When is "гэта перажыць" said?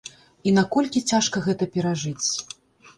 1.47-2.27